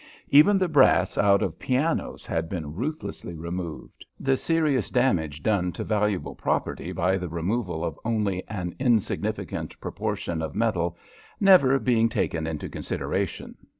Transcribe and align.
Even 0.29 0.57
the 0.57 0.67
brass 0.67 1.15
out 1.15 1.43
of 1.43 1.59
pianos 1.59 2.25
has 2.25 2.45
been 2.45 2.73
ruthlessly 2.73 3.35
removed, 3.35 4.03
the 4.19 4.35
serious 4.35 4.89
damage 4.89 5.43
done 5.43 5.71
to 5.73 5.83
valuable 5.83 6.33
property 6.33 6.91
by 6.91 7.19
the 7.19 7.29
removal 7.29 7.85
of 7.85 7.99
only 8.03 8.43
an 8.47 8.73
insignificant 8.79 9.79
proportion 9.79 10.41
of 10.41 10.55
metal 10.55 10.97
never 11.39 11.77
being 11.77 12.09
taken 12.09 12.47
into 12.47 12.67
consideration. 12.67 13.53